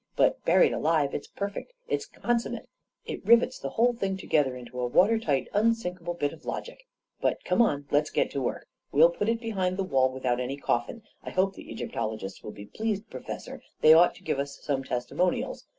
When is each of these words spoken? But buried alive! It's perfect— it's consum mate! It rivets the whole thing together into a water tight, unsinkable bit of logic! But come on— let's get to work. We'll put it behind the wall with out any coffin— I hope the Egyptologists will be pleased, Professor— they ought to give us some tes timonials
But 0.15 0.43
buried 0.43 0.73
alive! 0.73 1.13
It's 1.13 1.27
perfect— 1.27 1.73
it's 1.87 2.07
consum 2.09 2.53
mate! 2.53 2.65
It 3.05 3.23
rivets 3.23 3.59
the 3.59 3.69
whole 3.69 3.93
thing 3.93 4.17
together 4.17 4.55
into 4.55 4.79
a 4.79 4.87
water 4.87 5.19
tight, 5.19 5.47
unsinkable 5.53 6.15
bit 6.15 6.33
of 6.33 6.43
logic! 6.43 6.87
But 7.21 7.43
come 7.45 7.61
on— 7.61 7.85
let's 7.91 8.09
get 8.09 8.31
to 8.31 8.41
work. 8.41 8.67
We'll 8.91 9.11
put 9.11 9.29
it 9.29 9.39
behind 9.39 9.77
the 9.77 9.83
wall 9.83 10.11
with 10.11 10.25
out 10.25 10.39
any 10.39 10.57
coffin— 10.57 11.03
I 11.23 11.29
hope 11.29 11.53
the 11.53 11.69
Egyptologists 11.71 12.41
will 12.41 12.49
be 12.49 12.65
pleased, 12.65 13.11
Professor— 13.11 13.61
they 13.81 13.93
ought 13.93 14.15
to 14.15 14.23
give 14.23 14.39
us 14.39 14.57
some 14.63 14.83
tes 14.83 15.05
timonials 15.05 15.65